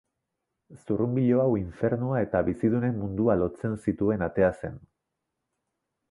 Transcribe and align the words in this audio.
Zurrunbilo 0.83 1.41
hau 1.41 1.49
infernua 1.59 2.21
eta 2.27 2.41
bizidunen 2.47 2.97
mundua 3.01 3.35
lotzen 3.41 3.75
zituen 3.87 4.25
atea 4.29 4.49
zen. 4.63 4.81